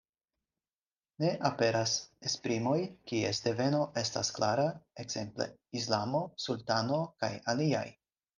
[1.23, 1.93] Ne aperas
[2.29, 2.77] esprimoj,
[3.11, 4.65] kies deveno estas klara,
[5.05, 5.49] ekzemple
[5.83, 7.87] islamo, sultano kaj aliaj.